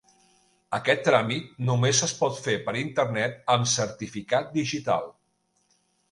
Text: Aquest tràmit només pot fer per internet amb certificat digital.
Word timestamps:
Aquest 0.75 1.01
tràmit 1.07 1.49
només 1.67 1.99
pot 2.21 2.39
fer 2.45 2.55
per 2.69 2.73
internet 2.79 3.35
amb 3.57 3.69
certificat 3.73 4.49
digital. 4.57 5.05